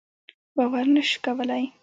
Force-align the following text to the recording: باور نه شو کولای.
باور 0.55 0.85
نه 0.93 1.01
شو 1.09 1.17
کولای. 1.25 1.65